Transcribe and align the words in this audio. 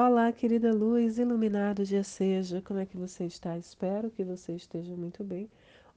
Olá, 0.00 0.30
querida 0.30 0.72
luz, 0.72 1.18
iluminado 1.18 1.84
dia 1.84 2.04
seja, 2.04 2.62
como 2.62 2.78
é 2.78 2.86
que 2.86 2.96
você 2.96 3.24
está? 3.24 3.58
Espero 3.58 4.12
que 4.12 4.22
você 4.22 4.52
esteja 4.52 4.94
muito 4.94 5.24
bem. 5.24 5.50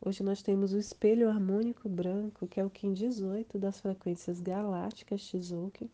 Hoje 0.03 0.23
nós 0.23 0.41
temos 0.41 0.73
o 0.73 0.79
espelho 0.79 1.29
harmônico 1.29 1.87
branco, 1.87 2.47
que 2.47 2.59
é 2.59 2.65
o 2.65 2.69
Kim 2.71 2.93
18 2.93 3.59
das 3.59 3.79
frequências 3.79 4.41
galácticas 4.41 5.21
Tzolk'in, 5.21 5.87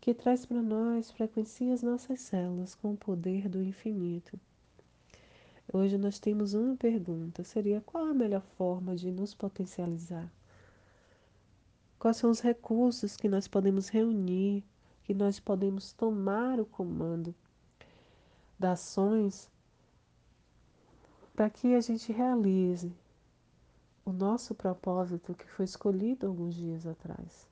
que 0.00 0.12
traz 0.12 0.44
para 0.44 0.60
nós 0.60 1.12
frequencias 1.12 1.80
nossas 1.80 2.20
células 2.22 2.74
com 2.74 2.94
o 2.94 2.96
poder 2.96 3.48
do 3.48 3.62
infinito. 3.62 4.36
Hoje 5.72 5.96
nós 5.96 6.18
temos 6.18 6.54
uma 6.54 6.74
pergunta, 6.74 7.44
seria 7.44 7.80
qual 7.82 8.06
a 8.06 8.14
melhor 8.14 8.42
forma 8.58 8.96
de 8.96 9.12
nos 9.12 9.32
potencializar? 9.32 10.28
Quais 12.00 12.16
são 12.16 12.32
os 12.32 12.40
recursos 12.40 13.16
que 13.16 13.28
nós 13.28 13.46
podemos 13.46 13.88
reunir 13.90 14.64
que 15.04 15.14
nós 15.14 15.40
podemos 15.40 15.92
tomar 15.92 16.60
o 16.60 16.64
comando 16.64 17.34
das 18.58 18.80
ações 18.80 19.50
para 21.34 21.50
que 21.50 21.74
a 21.74 21.80
gente 21.80 22.12
realize 22.12 22.92
o 24.04 24.12
nosso 24.12 24.54
propósito 24.54 25.34
que 25.34 25.48
foi 25.48 25.64
escolhido 25.64 26.26
alguns 26.26 26.54
dias 26.54 26.86
atrás. 26.86 27.48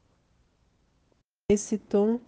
Esse 1.51 1.79
tom 1.79 2.21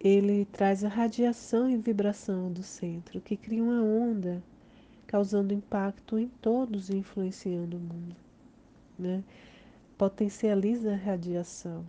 ele 0.00 0.44
traz 0.44 0.84
a 0.84 0.88
radiação 0.88 1.68
e 1.68 1.76
vibração 1.76 2.52
do 2.52 2.62
centro, 2.62 3.20
que 3.20 3.36
cria 3.36 3.62
uma 3.62 3.82
onda, 3.82 4.42
causando 5.06 5.52
impacto 5.52 6.18
em 6.18 6.28
todos 6.28 6.88
e 6.88 6.96
influenciando 6.96 7.76
o 7.76 7.80
mundo. 7.80 8.14
Né? 8.96 9.24
Potencializa 9.96 10.92
a 10.92 10.96
radiação. 10.96 11.84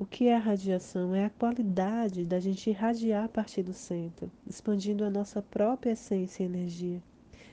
O 0.00 0.06
que 0.06 0.28
é 0.28 0.34
a 0.34 0.38
radiação? 0.38 1.14
É 1.14 1.26
a 1.26 1.30
qualidade 1.30 2.24
da 2.24 2.40
gente 2.40 2.70
irradiar 2.70 3.26
a 3.26 3.28
partir 3.28 3.62
do 3.62 3.74
centro, 3.74 4.32
expandindo 4.46 5.04
a 5.04 5.10
nossa 5.10 5.42
própria 5.42 5.90
essência 5.92 6.42
e 6.42 6.46
energia, 6.46 7.02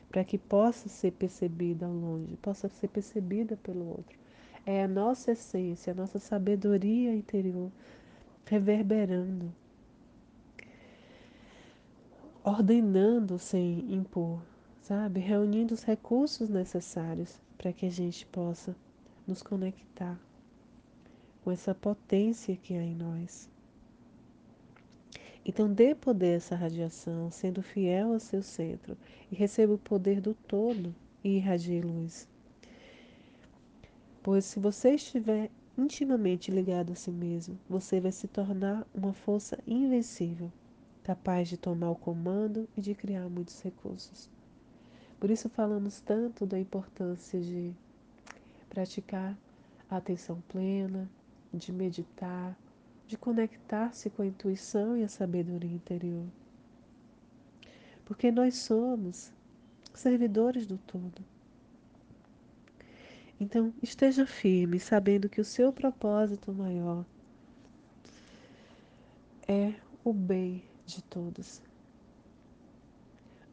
para 0.08 0.23
que 0.23 0.38
possa 0.38 0.88
ser 0.88 1.11
percebida 1.11 1.85
ao 1.85 1.91
longe, 1.91 2.38
possa 2.38 2.69
ser 2.69 2.88
percebida 2.88 3.57
pelo 3.57 3.85
outro. 3.89 4.17
É 4.66 4.81
a 4.81 4.88
nossa 4.88 5.33
essência, 5.33 5.91
a 5.91 5.94
nossa 5.94 6.19
sabedoria 6.19 7.13
interior 7.13 7.69
reverberando, 8.45 9.53
ordenando 12.45 13.38
sem 13.38 13.94
impor, 13.94 14.39
sabe? 14.79 15.19
Reunindo 15.19 15.73
os 15.73 15.83
recursos 15.83 16.47
necessários 16.47 17.41
para 17.57 17.73
que 17.73 17.85
a 17.85 17.91
gente 17.91 18.25
possa 18.27 18.73
nos 19.27 19.41
conectar 19.41 20.17
com 21.48 21.52
essa 21.53 21.73
potência 21.73 22.58
que 22.58 22.73
há 22.73 22.84
em 22.84 22.94
nós. 22.94 23.50
Então, 25.45 25.72
dê 25.72 25.95
poder 25.95 26.34
a 26.34 26.36
essa 26.36 26.56
radiação, 26.58 27.31
sendo 27.31 27.62
fiel 27.62 28.12
ao 28.12 28.20
seu 28.20 28.44
centro, 28.44 28.98
e 29.31 29.36
receba 29.36 29.73
o 29.73 29.78
poder 29.78 30.20
do 30.20 30.34
todo 30.34 30.94
e 31.23 31.38
irradie 31.38 31.80
luz. 31.80 32.28
Pois, 34.22 34.44
se 34.44 34.59
você 34.59 34.95
estiver 34.95 35.50
intimamente 35.78 36.52
ligado 36.52 36.92
a 36.92 36.95
si 36.95 37.12
mesmo, 37.12 37.58
você 37.70 38.02
vai 38.02 38.12
se 38.12 38.28
tornar 38.28 38.86
uma 38.94 39.14
força 39.14 39.58
invencível, 39.66 40.52
capaz 41.02 41.48
de 41.48 41.56
tomar 41.56 41.92
o 41.92 41.95
comando 41.95 42.68
e 42.75 42.81
de 42.81 42.94
criar 42.94 43.30
muitos 43.30 43.62
recursos. 43.62 44.30
Por 45.18 45.31
isso, 45.31 45.48
falamos 45.48 46.02
tanto 46.02 46.45
da 46.45 46.59
importância 46.59 47.40
de 47.40 47.73
praticar 48.68 49.34
a 49.90 49.95
atenção 49.95 50.44
plena, 50.50 51.09
de 51.58 51.73
meditar, 51.73 52.58
de 53.08 53.17
conectar-se 53.17 54.09
com 54.09 54.22
a 54.22 54.25
intuição 54.25 54.97
e 54.97 55.03
a 55.03 55.09
sabedoria 55.09 55.72
interior. 55.72 56.25
Porque 58.05 58.31
nós 58.31 58.55
somos 58.55 59.31
servidores 59.94 60.66
do 60.66 60.78
todo. 60.78 61.23
Então, 63.40 63.73
esteja 63.81 64.25
firme, 64.25 64.79
sabendo 64.79 65.29
que 65.29 65.41
o 65.41 65.45
seu 65.45 65.72
propósito 65.72 66.51
maior 66.53 67.06
é 69.47 69.74
o 70.03 70.12
bem 70.12 70.63
de 70.85 71.01
todos. 71.03 71.62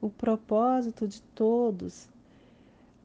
O 0.01 0.11
propósito 0.11 1.07
de 1.07 1.23
todos 1.23 2.09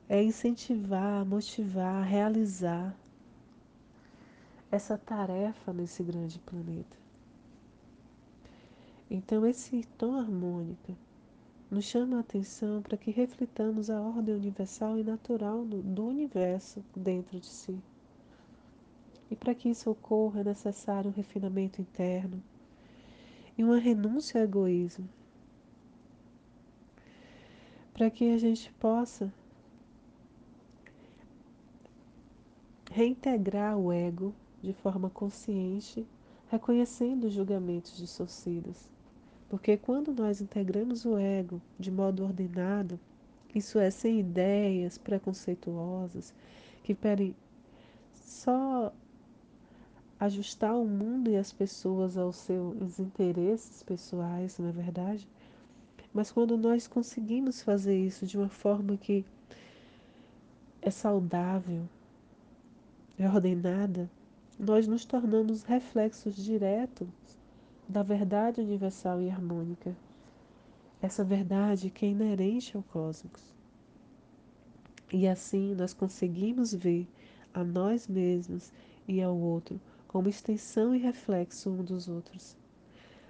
é 0.08 0.24
incentivar, 0.24 1.26
motivar, 1.26 2.04
realizar 2.04 2.96
essa 4.72 4.98
tarefa 4.98 5.74
nesse 5.74 6.04
grande 6.04 6.40
planeta. 6.40 6.98
Então, 9.10 9.46
esse 9.46 9.84
tom 9.98 10.16
harmônico 10.16 10.96
nos 11.70 11.86
chama 11.86 12.18
a 12.18 12.20
atenção 12.22 12.82
para 12.82 12.98
que 12.98 13.12
reflitamos 13.12 13.90
a 13.90 14.00
ordem 14.00 14.36
universal 14.36 14.98
e 14.98 15.04
natural 15.04 15.66
do 15.66 16.06
universo 16.06 16.84
dentro 16.96 17.40
de 17.40 17.48
si. 17.48 17.80
E 19.30 19.36
para 19.36 19.54
que 19.54 19.70
isso 19.70 19.90
ocorra 19.90 20.42
é 20.42 20.44
necessário 20.44 21.10
um 21.10 21.14
refinamento 21.14 21.82
interno 21.82 22.42
e 23.58 23.64
uma 23.64 23.78
renúncia 23.78 24.40
ao 24.40 24.46
egoísmo. 24.46 25.08
Para 27.94 28.10
que 28.10 28.32
a 28.32 28.38
gente 28.38 28.72
possa 28.74 29.32
reintegrar 32.92 33.78
o 33.78 33.92
ego 33.92 34.34
de 34.62 34.74
forma 34.74 35.10
consciente, 35.10 36.06
reconhecendo 36.50 37.26
os 37.26 37.34
julgamentos 37.34 37.98
distorcidos. 37.98 38.90
Porque 39.50 39.78
quando 39.78 40.14
nós 40.14 40.42
integramos 40.42 41.06
o 41.06 41.18
ego 41.18 41.62
de 41.80 41.92
modo 41.92 42.24
ordenado, 42.24 43.00
isso 43.54 43.80
é 43.80 43.90
sem 43.90 44.20
ideias 44.20 44.98
preconceituosas 44.98 46.34
que 46.84 46.94
querem 46.94 47.36
só 48.14 48.94
ajustar 50.20 50.76
o 50.76 50.86
mundo 50.86 51.32
e 51.32 51.38
as 51.38 51.52
pessoas 51.52 52.18
aos 52.18 52.36
seus 52.36 53.00
interesses 53.00 53.82
pessoais, 53.82 54.60
não 54.60 54.68
é 54.68 54.72
verdade? 54.72 55.28
Mas 56.14 56.32
quando 56.32 56.58
nós 56.58 56.88
conseguimos 56.88 57.62
fazer 57.62 57.98
isso 57.98 58.26
de 58.26 58.38
uma 58.38 58.50
forma 58.50 58.98
que 58.98 59.24
é 60.82 60.92
saudável, 60.92 61.88
é 63.18 63.28
ordenada, 63.28 64.10
nós 64.60 64.86
nos 64.86 65.06
tornamos 65.06 65.64
reflexos 65.64 66.36
diretos 66.36 67.08
da 67.88 68.04
verdade 68.04 68.60
universal 68.60 69.22
e 69.22 69.30
harmônica. 69.30 69.96
Essa 71.02 71.24
verdade 71.24 71.90
que 71.90 72.06
é 72.06 72.10
inerente 72.10 72.76
ao 72.76 72.84
cosmos. 72.84 73.56
E 75.14 75.26
assim 75.30 75.74
nós 75.76 75.94
conseguimos 75.94 76.74
ver 76.74 77.08
a 77.54 77.64
nós 77.64 78.06
mesmos 78.06 78.70
e 79.08 79.22
ao 79.22 79.38
outro 79.38 79.80
como 80.10 80.28
extensão 80.28 80.94
e 80.94 80.98
reflexo 80.98 81.70
um 81.70 81.82
dos 81.82 82.10
outros, 82.10 82.58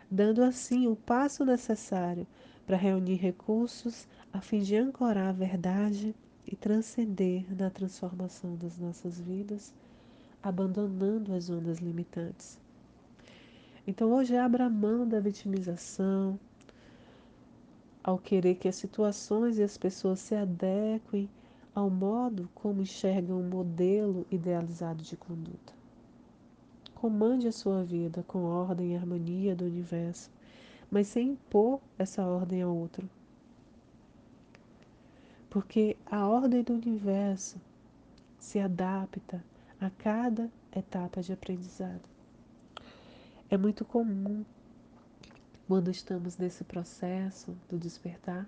dando 0.09 0.41
assim 0.41 0.87
o 0.87 0.95
passo 0.95 1.45
necessário 1.45 2.25
para 2.65 2.75
reunir 2.75 3.17
recursos 3.17 4.07
a 4.33 4.41
fim 4.41 4.61
de 4.61 4.75
ancorar 4.75 5.27
a 5.27 5.33
verdade 5.33 6.15
e 6.47 6.55
transcender 6.55 7.45
na 7.55 7.69
transformação 7.69 8.55
das 8.55 8.79
nossas 8.79 9.19
vidas 9.19 9.73
abandonando 10.41 11.33
as 11.33 11.49
ondas 11.49 11.79
limitantes. 11.79 12.59
Então 13.85 14.11
hoje 14.11 14.35
abra 14.35 14.69
mão 14.69 15.07
da 15.07 15.19
vitimização, 15.19 16.39
ao 18.03 18.17
querer 18.17 18.55
que 18.55 18.67
as 18.67 18.75
situações 18.75 19.57
e 19.57 19.63
as 19.63 19.77
pessoas 19.77 20.19
se 20.19 20.35
adequem 20.35 21.29
ao 21.75 21.89
modo 21.89 22.49
como 22.55 22.81
enxergam 22.81 23.39
um 23.39 23.49
modelo 23.49 24.25
idealizado 24.31 25.03
de 25.03 25.15
conduta. 25.15 25.73
Comande 26.95 27.47
a 27.47 27.51
sua 27.51 27.83
vida 27.83 28.23
com 28.27 28.43
ordem 28.43 28.93
e 28.93 28.95
harmonia 28.95 29.55
do 29.55 29.65
universo, 29.65 30.29
mas 30.91 31.07
sem 31.07 31.29
impor 31.29 31.79
essa 31.97 32.25
ordem 32.25 32.61
ao 32.61 32.75
outro. 32.75 33.09
Porque 35.49 35.95
a 36.05 36.27
ordem 36.27 36.61
do 36.61 36.73
universo 36.73 37.57
se 38.37 38.59
adapta 38.59 39.43
a 39.81 39.89
cada 39.89 40.51
etapa 40.75 41.21
de 41.21 41.31
aprendizado. 41.31 42.01
É 43.49 43.57
muito 43.57 43.85
comum, 43.85 44.43
quando 45.67 45.89
estamos 45.89 46.37
nesse 46.37 46.63
processo 46.65 47.57
do 47.69 47.77
despertar, 47.77 48.47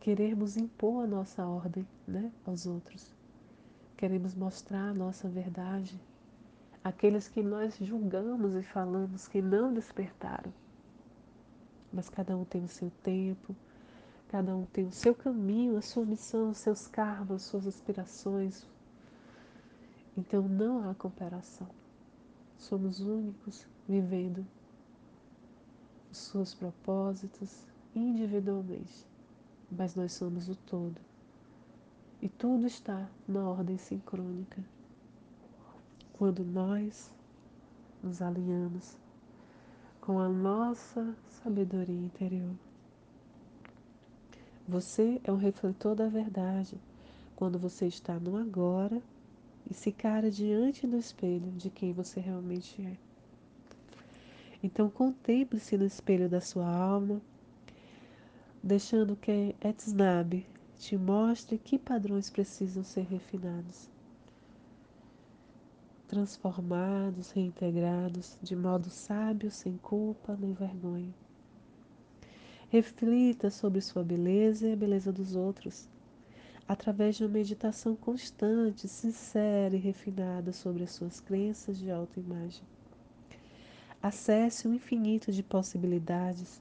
querermos 0.00 0.58
impor 0.58 1.04
a 1.04 1.06
nossa 1.06 1.46
ordem 1.46 1.86
né, 2.06 2.30
aos 2.44 2.66
outros. 2.66 3.14
Queremos 3.96 4.34
mostrar 4.34 4.90
a 4.90 4.94
nossa 4.94 5.26
verdade 5.28 5.98
àqueles 6.82 7.26
que 7.26 7.42
nós 7.42 7.78
julgamos 7.80 8.54
e 8.54 8.62
falamos 8.62 9.26
que 9.26 9.40
não 9.40 9.72
despertaram. 9.72 10.52
Mas 11.90 12.10
cada 12.10 12.36
um 12.36 12.44
tem 12.44 12.64
o 12.64 12.68
seu 12.68 12.90
tempo, 13.02 13.56
cada 14.28 14.54
um 14.54 14.66
tem 14.66 14.86
o 14.86 14.92
seu 14.92 15.14
caminho, 15.14 15.78
a 15.78 15.82
sua 15.82 16.04
missão, 16.04 16.50
os 16.50 16.58
seus 16.58 16.86
cargos, 16.86 17.42
suas 17.42 17.66
aspirações, 17.66 18.66
então 20.16 20.42
não 20.48 20.88
há 20.88 20.94
comparação. 20.94 21.68
Somos 22.56 23.00
únicos 23.00 23.66
vivendo 23.88 24.46
os 26.10 26.18
seus 26.18 26.54
propósitos 26.54 27.64
individualmente, 27.94 29.06
mas 29.70 29.94
nós 29.94 30.12
somos 30.12 30.48
o 30.48 30.54
todo. 30.54 31.00
E 32.22 32.28
tudo 32.28 32.66
está 32.66 33.08
na 33.26 33.48
ordem 33.48 33.76
sincrônica. 33.76 34.62
Quando 36.12 36.44
nós 36.44 37.10
nos 38.02 38.22
alinhamos 38.22 38.96
com 40.00 40.18
a 40.18 40.28
nossa 40.28 41.16
sabedoria 41.42 41.98
interior. 41.98 42.54
Você 44.68 45.20
é 45.24 45.32
um 45.32 45.36
refletor 45.36 45.94
da 45.94 46.08
verdade 46.08 46.78
quando 47.34 47.58
você 47.58 47.86
está 47.86 48.18
no 48.18 48.36
agora 48.36 49.02
e 49.70 49.74
se 49.74 49.90
cara 49.92 50.30
diante 50.30 50.86
do 50.86 50.96
espelho 50.96 51.50
de 51.52 51.70
quem 51.70 51.92
você 51.92 52.20
realmente 52.20 52.82
é. 52.82 52.96
Então 54.62 54.88
contemple-se 54.88 55.76
no 55.76 55.84
espelho 55.84 56.28
da 56.28 56.40
sua 56.40 56.66
alma, 56.66 57.20
deixando 58.62 59.14
que 59.14 59.54
Etznab 59.60 60.46
te 60.78 60.96
mostre 60.96 61.58
que 61.58 61.78
padrões 61.78 62.30
precisam 62.30 62.82
ser 62.82 63.04
refinados, 63.04 63.88
transformados, 66.08 67.30
reintegrados 67.30 68.38
de 68.42 68.56
modo 68.56 68.88
sábio, 68.88 69.50
sem 69.50 69.76
culpa 69.76 70.36
nem 70.40 70.52
vergonha. 70.52 71.14
Reflita 72.70 73.50
sobre 73.50 73.80
sua 73.80 74.02
beleza 74.02 74.68
e 74.68 74.72
a 74.72 74.76
beleza 74.76 75.12
dos 75.12 75.36
outros, 75.36 75.88
através 76.66 77.16
de 77.16 77.24
uma 77.24 77.30
meditação 77.30 77.94
constante, 77.94 78.88
sincera 78.88 79.76
e 79.76 79.78
refinada 79.78 80.52
sobre 80.52 80.82
as 80.82 80.92
suas 80.92 81.20
crenças 81.20 81.78
de 81.78 81.90
autoimagem. 81.90 82.62
Acesse 84.02 84.66
o 84.66 84.74
infinito 84.74 85.30
de 85.32 85.42
possibilidades 85.42 86.60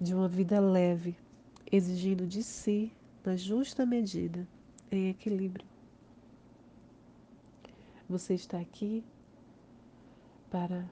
de 0.00 0.14
uma 0.14 0.28
vida 0.28 0.60
leve, 0.60 1.16
exigindo 1.70 2.26
de 2.26 2.42
si, 2.42 2.92
na 3.24 3.36
justa 3.36 3.86
medida, 3.86 4.46
em 4.90 5.08
equilíbrio. 5.08 5.66
Você 8.08 8.34
está 8.34 8.58
aqui 8.58 9.04
para 10.50 10.84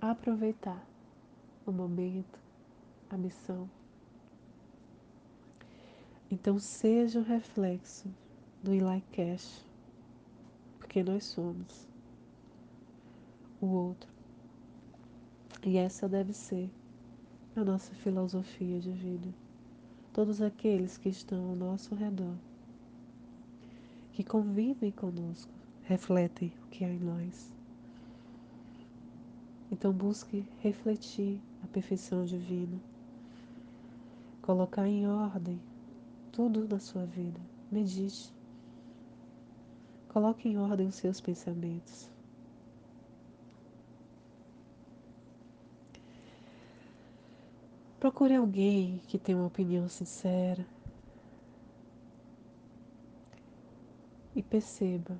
aproveitar 0.00 0.84
o 1.64 1.72
momento, 1.72 2.38
a 3.08 3.16
missão 3.16 3.70
então 6.30 6.60
seja 6.60 7.18
um 7.18 7.24
reflexo 7.24 8.08
do 8.62 8.72
Eli 8.72 9.02
Cash, 9.10 9.64
porque 10.78 11.02
nós 11.02 11.24
somos 11.24 11.88
o 13.60 13.66
outro. 13.66 14.08
E 15.64 15.76
essa 15.76 16.08
deve 16.08 16.32
ser 16.32 16.70
a 17.56 17.64
nossa 17.64 17.92
filosofia 17.96 18.78
de 18.78 18.92
vida. 18.92 19.28
Todos 20.12 20.40
aqueles 20.40 20.96
que 20.96 21.08
estão 21.08 21.50
ao 21.50 21.56
nosso 21.56 21.96
redor, 21.96 22.36
que 24.12 24.22
convivem 24.22 24.92
conosco, 24.92 25.52
refletem 25.82 26.52
o 26.64 26.68
que 26.68 26.84
há 26.84 26.88
em 26.88 27.00
nós. 27.00 27.52
Então 29.70 29.92
busque 29.92 30.44
refletir 30.60 31.40
a 31.64 31.66
perfeição 31.66 32.24
divina, 32.24 32.80
colocar 34.42 34.86
em 34.86 35.08
ordem 35.08 35.60
tudo 36.32 36.66
na 36.68 36.78
sua 36.78 37.04
vida. 37.06 37.40
Medite. 37.70 38.32
Coloque 40.08 40.48
em 40.48 40.58
ordem 40.58 40.88
os 40.88 40.96
seus 40.96 41.20
pensamentos. 41.20 42.10
Procure 48.00 48.34
alguém 48.34 49.00
que 49.06 49.18
tenha 49.18 49.36
uma 49.36 49.46
opinião 49.46 49.86
sincera 49.88 50.66
e 54.34 54.42
perceba 54.42 55.18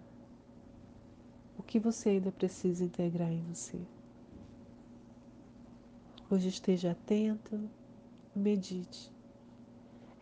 o 1.58 1.62
que 1.62 1.78
você 1.78 2.08
ainda 2.08 2.32
precisa 2.32 2.82
integrar 2.82 3.30
em 3.30 3.42
você. 3.42 3.78
Hoje 6.30 6.48
esteja 6.48 6.92
atento, 6.92 7.68
medite. 8.34 9.12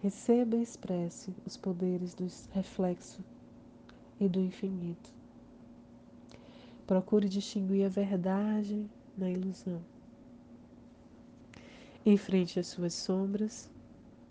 Receba 0.00 0.56
e 0.56 0.62
expresse 0.62 1.34
os 1.44 1.56
poderes 1.56 2.14
do 2.14 2.24
reflexo 2.52 3.20
e 4.20 4.28
do 4.28 4.40
infinito. 4.40 5.12
Procure 6.86 7.28
distinguir 7.28 7.84
a 7.84 7.88
verdade 7.88 8.88
na 9.16 9.28
ilusão. 9.28 9.82
Enfrente 12.06 12.60
as 12.60 12.68
suas 12.68 12.94
sombras 12.94 13.68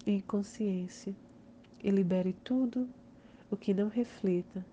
em 0.05 0.21
consciência 0.21 1.13
e 1.83 1.91
libere 1.91 2.31
tudo 2.45 2.87
o 3.51 3.57
que 3.57 3.73
não 3.73 3.89
reflita 3.89 4.65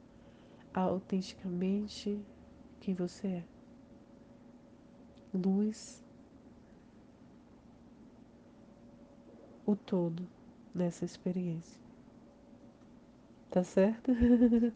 autenticamente 0.73 2.21
quem 2.81 2.95
você 2.95 3.27
é. 3.27 3.45
Luz, 5.35 6.05
o 9.67 9.75
todo 9.75 10.25
nessa 10.75 11.05
experiência. 11.05 11.81
Tá 13.51 13.63
certo? 13.63 14.11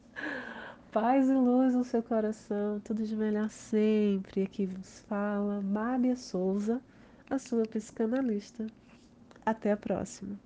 Paz 0.92 1.28
e 1.28 1.34
luz 1.34 1.74
no 1.74 1.84
seu 1.84 2.02
coração, 2.02 2.80
tudo 2.80 3.04
de 3.04 3.16
melhor 3.16 3.50
sempre. 3.50 4.44
Aqui 4.44 4.66
vos 4.66 5.00
fala 5.00 5.60
Mábia 5.60 6.16
Souza, 6.16 6.80
a 7.28 7.38
sua 7.38 7.64
psicanalista. 7.64 8.66
Até 9.44 9.72
a 9.72 9.76
próxima. 9.76 10.38